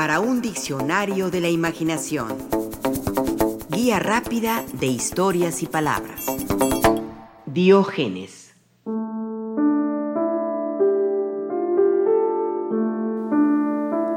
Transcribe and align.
para 0.00 0.18
un 0.18 0.40
diccionario 0.40 1.30
de 1.30 1.42
la 1.42 1.50
imaginación. 1.50 2.38
Guía 3.68 3.98
rápida 3.98 4.64
de 4.72 4.86
historias 4.86 5.62
y 5.62 5.66
palabras. 5.66 6.24
Diógenes. 7.44 8.54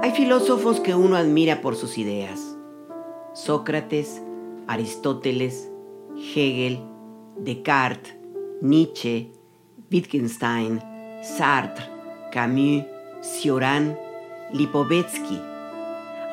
Hay 0.02 0.12
filósofos 0.12 0.80
que 0.80 0.96
uno 0.96 1.18
admira 1.18 1.60
por 1.60 1.76
sus 1.76 1.98
ideas. 1.98 2.40
Sócrates, 3.34 4.22
Aristóteles, 4.68 5.70
Hegel, 6.16 6.80
Descartes, 7.40 8.16
Nietzsche, 8.62 9.34
Wittgenstein, 9.92 10.82
Sartre, 11.22 11.90
Camus, 12.32 12.86
Cioran, 13.22 13.98
Lipovetsky. 14.54 15.53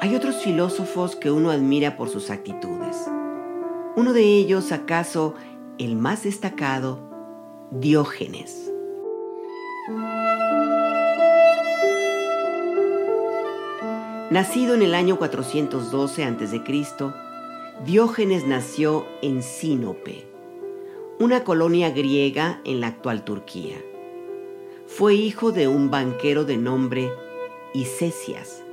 Hay 0.02 0.14
otros 0.14 0.36
filósofos 0.36 1.14
que 1.14 1.30
uno 1.30 1.50
admira 1.50 1.98
por 1.98 2.08
sus 2.08 2.30
actitudes. 2.30 2.96
Uno 3.96 4.14
de 4.14 4.22
ellos, 4.22 4.72
acaso 4.72 5.34
el 5.76 5.94
más 5.94 6.22
destacado, 6.22 6.98
Diógenes. 7.70 8.72
Nacido 14.30 14.74
en 14.74 14.80
el 14.80 14.94
año 14.94 15.18
412 15.18 16.24
a.C., 16.24 16.62
Diógenes 17.84 18.46
nació 18.46 19.04
en 19.20 19.42
Sinope, 19.42 20.26
una 21.18 21.44
colonia 21.44 21.90
griega 21.90 22.62
en 22.64 22.80
la 22.80 22.86
actual 22.86 23.22
Turquía. 23.22 23.76
Fue 24.86 25.12
hijo 25.14 25.52
de 25.52 25.68
un 25.68 25.90
banquero 25.90 26.46
de 26.46 26.56
nombre 26.56 27.10
Isesias, 27.74 28.64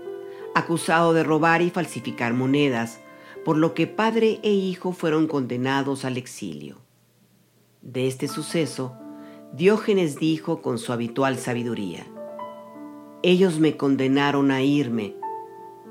acusado 0.57 1.13
de 1.13 1.23
robar 1.23 1.61
y 1.61 1.70
falsificar 1.70 2.33
monedas, 2.33 3.00
por 3.45 3.58
lo 3.58 3.73
que 3.73 3.88
padre 3.88 4.39
e 4.44 4.52
hijo 4.52 4.91
fueron 4.91 5.27
condenados 5.27 6.05
al 6.05 6.17
exilio. 6.17 6.81
De 7.81 8.08
este 8.08 8.27
suceso, 8.27 8.97
Diógenes 9.53 10.19
dijo 10.19 10.61
con 10.61 10.78
su 10.78 10.91
habitual 10.91 11.38
sabiduría, 11.38 12.05
Ellos 13.23 13.59
me 13.59 13.78
condenaron 13.78 14.52
a 14.52 14.61
irme, 14.61 15.16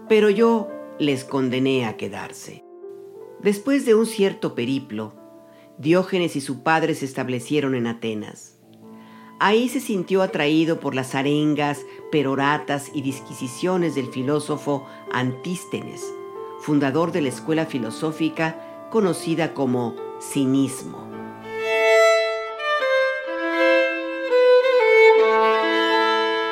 pero 0.09 0.29
yo 0.31 0.69
les 0.99 1.25
condené 1.25 1.87
a 1.87 1.97
quedarse. 1.97 2.65
Después 3.41 3.87
de 3.87 3.95
un 3.95 4.07
cierto 4.07 4.55
periplo, 4.55 5.15
Diógenes 5.79 6.37
y 6.37 6.41
su 6.41 6.63
padre 6.63 6.95
se 6.95 7.05
establecieron 7.05 7.75
en 7.75 7.87
Atenas. 7.87 8.56
Ahí 9.39 9.69
se 9.69 9.81
sintió 9.81 10.23
atraído 10.23 10.81
por 10.81 10.95
las 10.95 11.15
arengas, 11.15 11.85
peroratas 12.11 12.91
y 12.95 13.03
disquisiciones 13.03 13.95
del 13.95 14.07
filósofo 14.07 14.87
Antístenes, 15.13 16.03
fundador 16.61 17.13
de 17.13 17.21
la 17.21 17.29
escuela 17.29 17.67
filosófica 17.67 18.89
conocida 18.91 19.53
como 19.53 19.95
cinismo. 20.21 21.07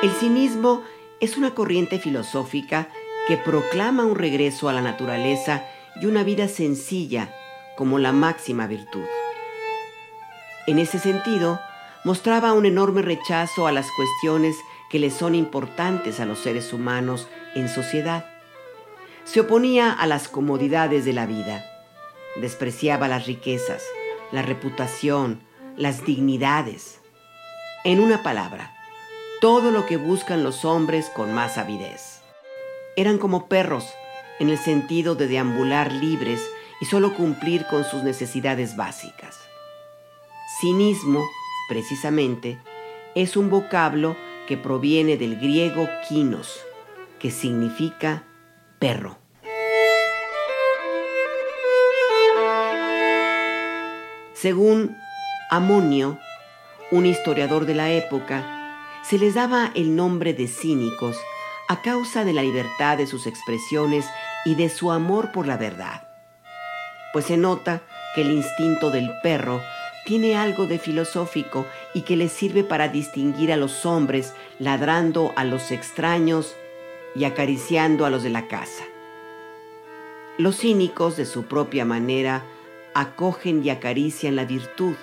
El 0.02 0.10
cinismo 0.10 0.82
es 1.20 1.38
una 1.38 1.54
corriente 1.54 1.98
filosófica 1.98 2.90
que 3.26 3.38
proclama 3.38 4.04
un 4.04 4.14
regreso 4.14 4.68
a 4.68 4.74
la 4.74 4.82
naturaleza 4.82 5.64
y 6.02 6.04
una 6.04 6.22
vida 6.22 6.48
sencilla 6.48 7.34
como 7.78 7.98
la 7.98 8.12
máxima 8.12 8.66
virtud. 8.66 9.04
En 10.66 10.78
ese 10.78 10.98
sentido, 10.98 11.58
mostraba 12.04 12.52
un 12.52 12.66
enorme 12.66 13.02
rechazo 13.02 13.66
a 13.66 13.72
las 13.72 13.90
cuestiones 13.90 14.56
que 14.90 14.98
le 14.98 15.10
son 15.10 15.34
importantes 15.34 16.20
a 16.20 16.26
los 16.26 16.38
seres 16.38 16.72
humanos 16.72 17.28
en 17.54 17.68
sociedad. 17.68 18.26
Se 19.24 19.40
oponía 19.40 19.90
a 19.90 20.06
las 20.06 20.28
comodidades 20.28 21.04
de 21.04 21.14
la 21.14 21.26
vida, 21.26 21.64
despreciaba 22.36 23.08
las 23.08 23.26
riquezas, 23.26 23.82
la 24.32 24.42
reputación, 24.42 25.40
las 25.76 26.04
dignidades. 26.04 27.00
En 27.84 28.00
una 28.00 28.22
palabra, 28.22 28.74
todo 29.40 29.70
lo 29.70 29.86
que 29.86 29.96
buscan 29.96 30.44
los 30.44 30.64
hombres 30.64 31.10
con 31.14 31.32
más 31.34 31.58
avidez. 31.58 32.20
Eran 32.96 33.18
como 33.18 33.48
perros 33.48 33.86
en 34.38 34.50
el 34.50 34.58
sentido 34.58 35.14
de 35.14 35.26
deambular 35.26 35.92
libres 35.92 36.40
y 36.80 36.86
solo 36.86 37.14
cumplir 37.14 37.66
con 37.66 37.84
sus 37.84 38.02
necesidades 38.02 38.76
básicas. 38.76 39.38
Cinismo, 40.60 41.24
precisamente, 41.68 42.58
es 43.14 43.36
un 43.36 43.50
vocablo 43.50 44.16
que 44.46 44.56
proviene 44.56 45.16
del 45.16 45.36
griego 45.36 45.88
kinos, 46.08 46.60
que 47.18 47.30
significa 47.30 48.24
perro. 48.78 49.18
Según 54.34 54.94
Amonio, 55.50 56.18
un 56.90 57.06
historiador 57.06 57.64
de 57.64 57.74
la 57.74 57.90
época, 57.92 59.00
se 59.02 59.18
les 59.18 59.34
daba 59.34 59.70
el 59.74 59.96
nombre 59.96 60.34
de 60.34 60.48
cínicos 60.48 61.16
a 61.68 61.80
causa 61.80 62.24
de 62.24 62.32
la 62.32 62.42
libertad 62.42 62.98
de 62.98 63.06
sus 63.06 63.26
expresiones 63.26 64.06
y 64.44 64.54
de 64.54 64.68
su 64.68 64.92
amor 64.92 65.32
por 65.32 65.46
la 65.46 65.56
verdad. 65.56 66.08
Pues 67.12 67.26
se 67.26 67.36
nota 67.36 67.82
que 68.14 68.20
el 68.20 68.30
instinto 68.30 68.90
del 68.90 69.10
perro 69.22 69.62
tiene 70.04 70.36
algo 70.36 70.66
de 70.66 70.78
filosófico 70.78 71.66
y 71.94 72.02
que 72.02 72.16
le 72.16 72.28
sirve 72.28 72.62
para 72.62 72.88
distinguir 72.88 73.52
a 73.52 73.56
los 73.56 73.86
hombres 73.86 74.34
ladrando 74.58 75.32
a 75.36 75.44
los 75.44 75.70
extraños 75.70 76.54
y 77.14 77.24
acariciando 77.24 78.04
a 78.04 78.10
los 78.10 78.22
de 78.22 78.30
la 78.30 78.48
casa. 78.48 78.84
Los 80.36 80.58
cínicos, 80.58 81.16
de 81.16 81.26
su 81.26 81.44
propia 81.44 81.84
manera, 81.84 82.44
acogen 82.94 83.64
y 83.64 83.70
acarician 83.70 84.36
la 84.36 84.44
virtud, 84.44 84.94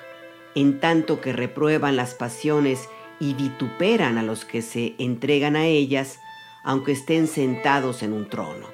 en 0.55 0.79
tanto 0.79 1.21
que 1.21 1.33
reprueban 1.33 1.95
las 1.95 2.13
pasiones 2.13 2.89
y 3.19 3.33
vituperan 3.33 4.17
a 4.17 4.23
los 4.23 4.45
que 4.45 4.61
se 4.61 4.95
entregan 4.97 5.55
a 5.55 5.65
ellas, 5.65 6.19
aunque 6.63 6.91
estén 6.91 7.27
sentados 7.27 8.03
en 8.03 8.13
un 8.13 8.29
trono. 8.29 8.67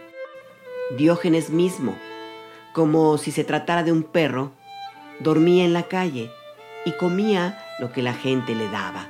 Diógenes 0.97 1.49
mismo, 1.49 1.95
como 2.73 3.17
si 3.17 3.31
se 3.31 3.43
tratara 3.43 3.83
de 3.83 3.91
un 3.91 4.03
perro, 4.03 4.51
dormía 5.19 5.65
en 5.65 5.73
la 5.73 5.83
calle 5.83 6.31
y 6.85 6.91
comía 6.93 7.63
lo 7.79 7.91
que 7.91 8.01
la 8.01 8.13
gente 8.13 8.55
le 8.55 8.69
daba. 8.69 9.07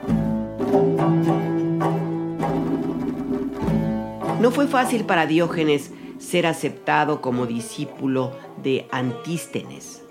No 4.39 4.51
fue 4.51 4.67
fácil 4.67 5.05
para 5.05 5.25
Diógenes 5.25 5.91
ser 6.19 6.47
aceptado 6.47 7.21
como 7.21 7.45
discípulo 7.45 8.31
de 8.61 8.87
Antístenes. 8.91 10.03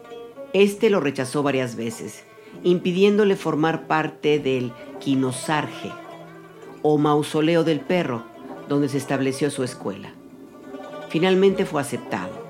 Este 0.53 0.91
lo 0.91 1.01
rechazó 1.01 1.43
varias 1.43 1.77
veces, 1.77 2.25
impidiéndole 2.63 3.37
formar 3.37 3.87
parte 3.87 4.39
del 4.39 4.73
quinosarge 5.01 5.93
o 6.83 6.99
mausoleo 6.99 7.65
del 7.65 7.81
perro, 7.81 8.25
donde 8.69 8.89
se 8.89 8.99
estableció 8.99 9.51
su 9.51 9.65
escuela. 9.65 10.13
Finalmente 11.09 11.65
fue 11.65 11.81
aceptado. 11.81 12.46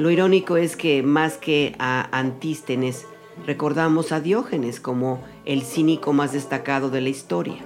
Lo 0.00 0.10
irónico 0.10 0.56
es 0.56 0.76
que 0.76 1.02
más 1.02 1.36
que 1.36 1.74
a 1.78 2.08
Antístenes, 2.18 3.04
recordamos 3.46 4.12
a 4.12 4.20
Diógenes 4.20 4.80
como 4.80 5.22
el 5.44 5.60
cínico 5.60 6.14
más 6.14 6.32
destacado 6.32 6.88
de 6.88 7.02
la 7.02 7.10
historia. 7.10 7.58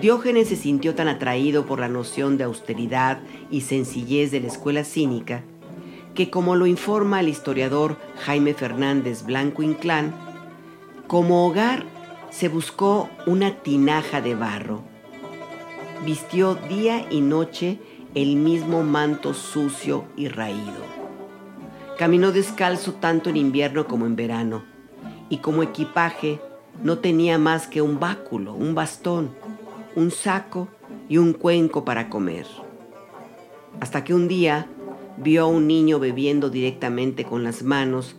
Diógenes 0.00 0.48
se 0.48 0.56
sintió 0.56 0.96
tan 0.96 1.06
atraído 1.06 1.64
por 1.64 1.78
la 1.78 1.86
noción 1.86 2.38
de 2.38 2.42
austeridad 2.42 3.20
y 3.52 3.60
sencillez 3.60 4.32
de 4.32 4.40
la 4.40 4.48
escuela 4.48 4.82
cínica 4.82 5.44
que, 6.16 6.28
como 6.28 6.56
lo 6.56 6.66
informa 6.66 7.20
el 7.20 7.28
historiador 7.28 7.98
Jaime 8.24 8.52
Fernández 8.52 9.24
Blanco 9.24 9.62
Inclán, 9.62 10.12
como 11.06 11.46
hogar 11.46 11.84
se 12.30 12.48
buscó 12.48 13.10
una 13.26 13.62
tinaja 13.62 14.20
de 14.20 14.34
barro. 14.34 14.82
Vistió 16.04 16.56
día 16.56 17.06
y 17.10 17.20
noche 17.20 17.78
el 18.14 18.36
mismo 18.36 18.82
manto 18.82 19.34
sucio 19.34 20.04
y 20.16 20.28
raído. 20.28 20.86
Caminó 21.98 22.32
descalzo 22.32 22.94
tanto 22.94 23.28
en 23.30 23.36
invierno 23.36 23.86
como 23.86 24.06
en 24.06 24.16
verano, 24.16 24.64
y 25.28 25.38
como 25.38 25.62
equipaje 25.62 26.40
no 26.82 26.98
tenía 26.98 27.38
más 27.38 27.66
que 27.66 27.82
un 27.82 27.98
báculo, 27.98 28.54
un 28.54 28.74
bastón, 28.74 29.30
un 29.96 30.10
saco 30.10 30.68
y 31.08 31.18
un 31.18 31.32
cuenco 31.32 31.84
para 31.84 32.08
comer. 32.08 32.46
Hasta 33.80 34.04
que 34.04 34.14
un 34.14 34.28
día 34.28 34.68
vio 35.16 35.42
a 35.42 35.46
un 35.46 35.66
niño 35.66 35.98
bebiendo 35.98 36.50
directamente 36.50 37.24
con 37.24 37.42
las 37.44 37.62
manos 37.62 38.16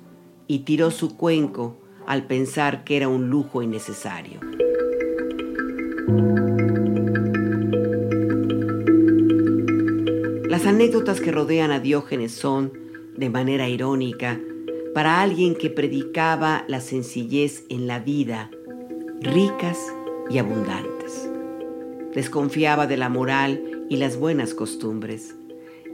y 0.47 0.59
tiró 0.59 0.91
su 0.91 1.15
cuenco 1.15 1.77
al 2.05 2.23
pensar 2.23 2.83
que 2.83 2.97
era 2.97 3.07
un 3.07 3.29
lujo 3.29 3.61
innecesario. 3.61 4.48
Anécdotas 10.79 11.19
que 11.19 11.33
rodean 11.33 11.71
a 11.71 11.81
Diógenes 11.81 12.31
son, 12.31 12.71
de 13.17 13.29
manera 13.29 13.67
irónica, 13.67 14.39
para 14.93 15.21
alguien 15.21 15.55
que 15.55 15.69
predicaba 15.69 16.63
la 16.69 16.79
sencillez 16.79 17.65
en 17.67 17.85
la 17.85 17.99
vida, 17.99 18.49
ricas 19.19 19.77
y 20.29 20.37
abundantes. 20.37 21.29
desconfiaba 22.15 22.87
de 22.87 22.95
la 22.95 23.09
moral 23.09 23.85
y 23.89 23.97
las 23.97 24.15
buenas 24.15 24.53
costumbres. 24.53 25.35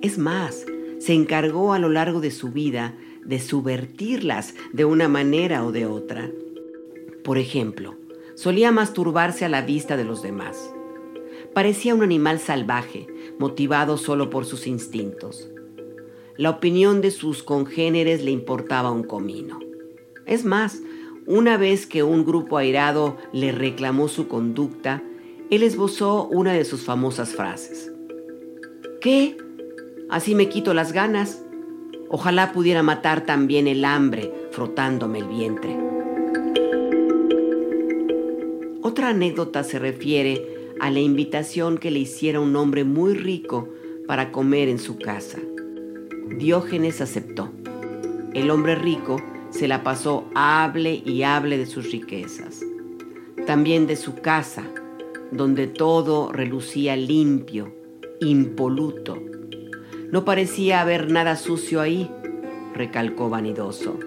Es 0.04 0.20
más, 0.20 0.68
se 1.00 1.14
encargó 1.14 1.74
a 1.74 1.80
lo 1.80 1.90
largo 1.90 2.22
de 2.22 2.30
su 2.30 2.52
vida 2.52 2.94
de 3.26 3.40
subvertirlas 3.40 4.54
de 4.72 4.86
una 4.86 5.08
manera 5.08 5.66
o 5.66 5.72
de 5.72 5.88
otra. 5.88 6.30
Por 7.24 7.40
ejemplo, 7.40 7.96
solía 8.36 8.72
masturbarse 8.72 9.46
a 9.46 9.50
la 9.50 9.64
vista 9.64 9.98
de 9.98 10.04
los 10.04 10.22
demás. 10.22 10.75
Parecía 11.56 11.96
un 11.96 12.04
animal 12.04 12.40
salvaje, 12.40 13.08
motivado 13.40 13.98
solo 13.98 14.30
por 14.30 14.44
sus 14.44 14.68
instintos. 14.68 15.50
La 16.36 16.50
opinión 16.50 17.00
de 17.00 17.12
sus 17.12 17.44
congéneres 17.44 18.26
le 18.26 18.32
importaba 18.32 18.92
un 18.92 19.04
comino. 19.04 19.62
Es 20.26 20.44
más, 20.44 20.82
una 21.26 21.56
vez 21.56 21.88
que 21.88 22.04
un 22.04 22.26
grupo 22.26 22.58
airado 22.58 23.16
le 23.32 23.54
reclamó 23.54 24.10
su 24.10 24.28
conducta, 24.28 25.02
él 25.50 25.64
esbozó 25.64 26.28
una 26.28 26.52
de 26.52 26.66
sus 26.66 26.84
famosas 26.84 27.34
frases. 27.34 27.90
¿Qué? 29.00 29.38
Así 30.10 30.36
me 30.36 30.50
quito 30.50 30.74
las 30.74 30.92
ganas. 30.92 31.42
Ojalá 32.10 32.52
pudiera 32.52 32.84
matar 32.84 33.26
también 33.26 33.70
el 33.70 33.86
hambre 33.86 34.30
frotándome 34.52 35.20
el 35.20 35.28
vientre. 35.30 35.80
Otra 38.82 39.08
anécdota 39.12 39.64
se 39.64 39.80
refiere 39.80 40.55
a 40.80 40.92
la 40.92 41.00
invitación 41.00 41.78
que 41.78 41.92
le 41.92 42.00
hiciera 42.00 42.40
un 42.40 42.56
hombre 42.56 42.84
muy 42.84 43.14
rico 43.14 43.70
para 44.08 44.32
comer 44.32 44.70
en 44.70 44.80
su 44.80 44.98
casa. 44.98 45.40
Diógenes 46.38 47.02
aceptó. 47.02 47.52
El 48.34 48.50
hombre 48.50 48.76
rico 48.76 49.22
se 49.50 49.68
la 49.68 49.84
pasó 49.84 50.26
hable 50.36 51.02
y 51.06 51.24
hable 51.24 51.58
de 51.58 51.66
sus 51.66 51.92
riquezas, 51.92 52.62
también 53.48 53.88
de 53.88 53.96
su 53.96 54.16
casa, 54.16 54.64
donde 55.32 55.68
todo 55.68 56.32
relucía 56.32 56.96
limpio, 56.98 57.74
impoluto. 58.20 59.18
No 60.12 60.26
parecía 60.26 60.82
haber 60.82 61.10
nada 61.10 61.36
sucio 61.36 61.80
ahí, 61.80 62.10
recalcó 62.74 63.30
vanidoso. 63.30 63.98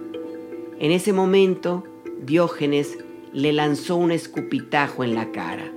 En 0.79 0.93
ese 0.93 1.13
momento, 1.13 1.85
Diógenes 2.23 2.99
le 3.33 3.53
lanzó 3.53 3.97
un 3.97 4.11
escupitajo 4.11 5.05
en 5.05 5.15
la 5.15 5.33
cara. 5.33 5.73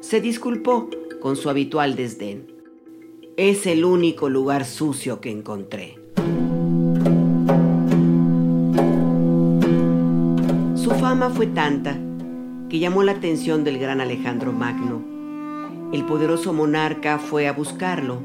Se 0.00 0.20
disculpó 0.20 0.88
con 1.20 1.34
su 1.34 1.50
habitual 1.50 1.96
desdén. 1.96 2.46
Es 3.36 3.66
el 3.66 3.84
único 3.84 4.28
lugar 4.28 4.64
sucio 4.64 5.20
que 5.20 5.28
encontré. 5.28 5.98
Su 10.76 10.90
fama 11.00 11.30
fue 11.30 11.48
tanta 11.48 11.98
que 12.70 12.78
llamó 12.78 13.02
la 13.02 13.12
atención 13.12 13.64
del 13.64 13.78
gran 13.78 14.00
Alejandro 14.00 14.52
Magno. 14.52 15.02
El 15.92 16.04
poderoso 16.04 16.52
monarca 16.52 17.18
fue 17.18 17.48
a 17.48 17.52
buscarlo. 17.52 18.22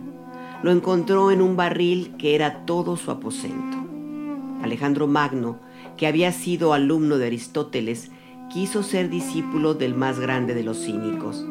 Lo 0.62 0.72
encontró 0.72 1.32
en 1.32 1.42
un 1.42 1.56
barril 1.56 2.14
que 2.20 2.36
era 2.36 2.66
todo 2.66 2.98
su 2.98 3.10
aposento. 3.10 3.78
Alejandro 4.62 5.08
Magno, 5.08 5.58
que 5.98 6.06
había 6.06 6.32
sido 6.34 6.72
alumno 6.74 7.18
de 7.18 7.26
Aristóteles, 7.26 8.12
quiso 8.54 8.84
ser 8.84 9.10
discípulo 9.10 9.74
del 9.74 9.96
más 9.96 10.20
grande 10.20 10.54
de 10.54 10.64
los 10.64 10.86
cínicos. 10.86 11.44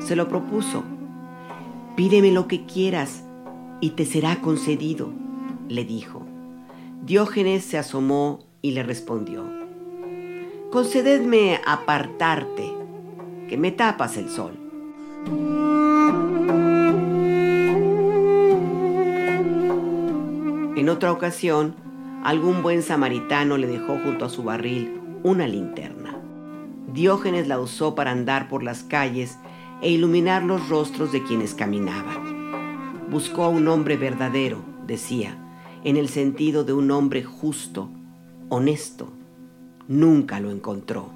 Se 0.00 0.16
lo 0.16 0.28
propuso 0.28 0.84
Pídeme 1.98 2.30
lo 2.30 2.46
que 2.46 2.64
quieras 2.64 3.24
y 3.80 3.90
te 3.90 4.06
será 4.06 4.40
concedido, 4.40 5.10
le 5.68 5.84
dijo. 5.84 6.24
Diógenes 7.02 7.64
se 7.64 7.76
asomó 7.76 8.38
y 8.62 8.70
le 8.70 8.84
respondió, 8.84 9.42
Concededme 10.70 11.58
apartarte, 11.66 12.72
que 13.48 13.56
me 13.56 13.72
tapas 13.72 14.16
el 14.16 14.28
sol. 14.28 14.52
En 20.76 20.88
otra 20.88 21.10
ocasión, 21.10 21.74
algún 22.22 22.62
buen 22.62 22.84
samaritano 22.84 23.56
le 23.56 23.66
dejó 23.66 23.98
junto 24.04 24.24
a 24.24 24.30
su 24.30 24.44
barril 24.44 25.00
una 25.24 25.48
linterna. 25.48 26.16
Diógenes 26.94 27.48
la 27.48 27.58
usó 27.58 27.96
para 27.96 28.12
andar 28.12 28.48
por 28.48 28.62
las 28.62 28.84
calles 28.84 29.36
e 29.80 29.90
iluminar 29.90 30.42
los 30.42 30.68
rostros 30.68 31.12
de 31.12 31.22
quienes 31.22 31.54
caminaban. 31.54 33.08
Buscó 33.10 33.44
a 33.44 33.48
un 33.48 33.68
hombre 33.68 33.96
verdadero, 33.96 34.58
decía, 34.86 35.36
en 35.84 35.96
el 35.96 36.08
sentido 36.08 36.64
de 36.64 36.72
un 36.72 36.90
hombre 36.90 37.22
justo, 37.22 37.88
honesto. 38.48 39.08
Nunca 39.86 40.40
lo 40.40 40.50
encontró. 40.50 41.10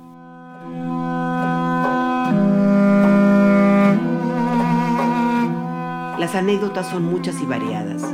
Las 6.19 6.35
anécdotas 6.37 6.89
son 6.89 7.05
muchas 7.05 7.43
y 7.43 7.47
variadas. 7.47 8.05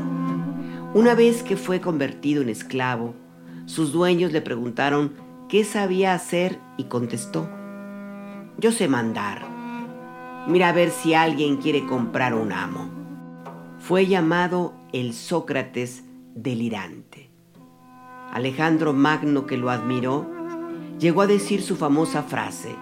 Una 0.94 1.14
vez 1.14 1.42
que 1.42 1.56
fue 1.56 1.80
convertido 1.80 2.40
en 2.42 2.48
esclavo, 2.48 3.14
sus 3.66 3.92
dueños 3.92 4.32
le 4.32 4.40
preguntaron 4.40 5.12
qué 5.48 5.62
sabía 5.62 6.14
hacer 6.14 6.58
y 6.78 6.84
contestó, 6.84 7.48
yo 8.56 8.72
sé 8.72 8.88
mandar 8.88 9.57
Mira 10.48 10.70
a 10.70 10.72
ver 10.72 10.90
si 10.90 11.12
alguien 11.12 11.58
quiere 11.58 11.84
comprar 11.84 12.32
un 12.32 12.52
amo. 12.52 12.88
Fue 13.80 14.06
llamado 14.06 14.72
el 14.94 15.12
Sócrates 15.12 16.04
delirante. 16.34 17.28
Alejandro 18.32 18.94
Magno, 18.94 19.44
que 19.44 19.58
lo 19.58 19.68
admiró, 19.68 20.26
llegó 20.98 21.20
a 21.20 21.26
decir 21.26 21.60
su 21.60 21.76
famosa 21.76 22.22
frase, 22.22 22.74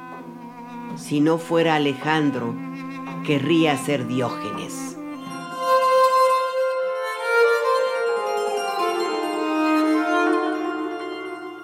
si 0.95 1.21
no 1.21 1.39
fuera 1.39 1.75
Alejandro, 1.75 2.55
querría 3.25 3.77
ser 3.77 4.07
Diógenes. 4.07 4.97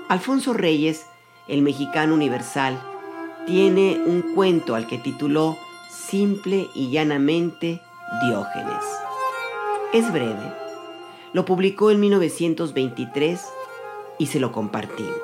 Alfonso 0.08 0.52
Reyes, 0.52 1.06
el 1.46 1.62
mexicano 1.62 2.12
universal, 2.12 2.76
tiene 3.46 4.02
un 4.04 4.34
cuento 4.34 4.74
al 4.74 4.88
que 4.88 4.98
tituló 4.98 5.56
simple 5.92 6.70
y 6.74 6.90
llanamente 6.90 7.82
Diógenes. 8.26 8.84
Es 9.92 10.10
breve. 10.12 10.52
Lo 11.32 11.44
publicó 11.44 11.90
en 11.90 12.00
1923 12.00 13.40
y 14.18 14.26
se 14.26 14.40
lo 14.40 14.52
compartimos. 14.52 15.14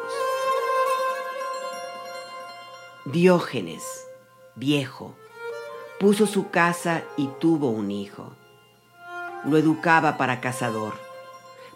Diógenes, 3.07 3.83
viejo, 4.55 5.15
puso 5.99 6.27
su 6.27 6.51
casa 6.51 7.03
y 7.17 7.29
tuvo 7.41 7.71
un 7.71 7.91
hijo. 7.91 8.33
Lo 9.45 9.57
educaba 9.57 10.19
para 10.19 10.41
cazador. 10.41 10.95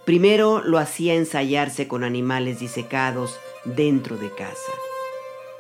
Primero 0.05 0.63
lo 0.63 0.79
hacía 0.79 1.15
ensayarse 1.15 1.89
con 1.89 2.05
animales 2.05 2.61
disecados 2.61 3.39
dentro 3.65 4.17
de 4.17 4.31
casa. 4.31 4.73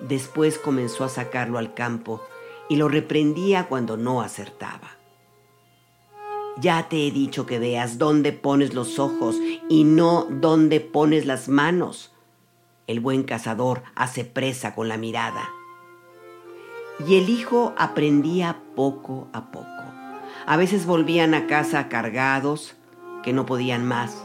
Después 0.00 0.58
comenzó 0.58 1.04
a 1.04 1.08
sacarlo 1.08 1.58
al 1.58 1.74
campo 1.74 2.20
y 2.72 2.76
lo 2.76 2.88
reprendía 2.88 3.68
cuando 3.68 3.98
no 3.98 4.22
acertaba. 4.22 4.96
Ya 6.58 6.88
te 6.88 7.06
he 7.06 7.10
dicho 7.10 7.44
que 7.44 7.58
veas 7.58 7.98
dónde 7.98 8.32
pones 8.32 8.72
los 8.72 8.98
ojos 8.98 9.36
y 9.68 9.84
no 9.84 10.26
dónde 10.30 10.80
pones 10.80 11.26
las 11.26 11.50
manos. 11.50 12.14
El 12.86 13.00
buen 13.00 13.24
cazador 13.24 13.82
hace 13.94 14.24
presa 14.24 14.74
con 14.74 14.88
la 14.88 14.96
mirada. 14.96 15.50
Y 17.06 17.16
el 17.16 17.28
hijo 17.28 17.74
aprendía 17.76 18.62
poco 18.74 19.28
a 19.34 19.50
poco. 19.50 19.66
A 20.46 20.56
veces 20.56 20.86
volvían 20.86 21.34
a 21.34 21.46
casa 21.46 21.90
cargados, 21.90 22.74
que 23.22 23.34
no 23.34 23.44
podían 23.44 23.84
más. 23.84 24.24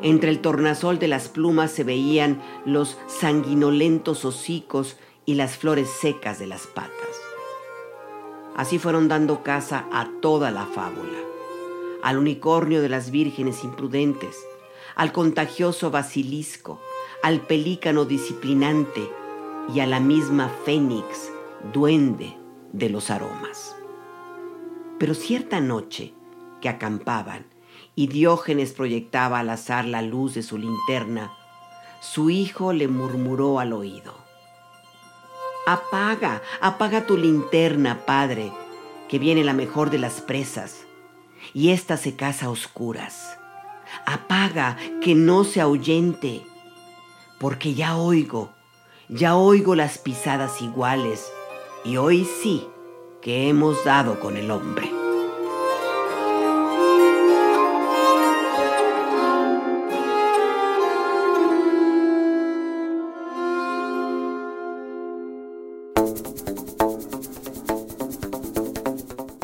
Entre 0.00 0.30
el 0.30 0.40
tornasol 0.40 0.98
de 0.98 1.08
las 1.08 1.28
plumas 1.28 1.70
se 1.70 1.84
veían 1.84 2.40
los 2.64 2.96
sanguinolentos 3.06 4.24
hocicos 4.24 4.96
y 5.26 5.34
las 5.34 5.58
flores 5.58 5.90
secas 5.90 6.38
de 6.38 6.46
las 6.46 6.66
patas. 6.66 7.31
Así 8.56 8.78
fueron 8.78 9.08
dando 9.08 9.42
casa 9.42 9.86
a 9.92 10.08
toda 10.20 10.50
la 10.50 10.66
fábula, 10.66 11.18
al 12.02 12.18
unicornio 12.18 12.82
de 12.82 12.88
las 12.88 13.10
vírgenes 13.10 13.64
imprudentes, 13.64 14.36
al 14.94 15.12
contagioso 15.12 15.90
basilisco, 15.90 16.80
al 17.22 17.40
pelícano 17.40 18.04
disciplinante 18.04 19.08
y 19.74 19.80
a 19.80 19.86
la 19.86 20.00
misma 20.00 20.50
fénix, 20.64 21.32
duende 21.72 22.36
de 22.72 22.90
los 22.90 23.10
aromas. 23.10 23.76
Pero 24.98 25.14
cierta 25.14 25.60
noche 25.60 26.14
que 26.60 26.68
acampaban 26.68 27.46
y 27.94 28.08
Diógenes 28.08 28.72
proyectaba 28.72 29.40
al 29.40 29.50
azar 29.50 29.84
la 29.84 30.02
luz 30.02 30.34
de 30.34 30.42
su 30.42 30.58
linterna, 30.58 31.32
su 32.00 32.30
hijo 32.30 32.72
le 32.72 32.88
murmuró 32.88 33.60
al 33.60 33.72
oído. 33.72 34.21
Apaga, 35.64 36.42
apaga 36.60 37.06
tu 37.06 37.16
linterna, 37.16 38.04
Padre, 38.04 38.52
que 39.08 39.20
viene 39.20 39.44
la 39.44 39.52
mejor 39.52 39.90
de 39.90 39.98
las 39.98 40.20
presas, 40.20 40.86
y 41.54 41.70
ésta 41.70 41.96
se 41.96 42.16
casa 42.16 42.46
a 42.46 42.50
oscuras. 42.50 43.38
Apaga, 44.04 44.76
que 45.02 45.14
no 45.14 45.44
se 45.44 45.60
ahuyente, 45.60 46.44
porque 47.38 47.74
ya 47.74 47.96
oigo, 47.96 48.50
ya 49.08 49.36
oigo 49.36 49.76
las 49.76 49.98
pisadas 49.98 50.60
iguales, 50.62 51.30
y 51.84 51.96
hoy 51.96 52.24
sí 52.42 52.66
que 53.20 53.48
hemos 53.48 53.84
dado 53.84 54.18
con 54.18 54.36
el 54.36 54.50
hombre. 54.50 55.01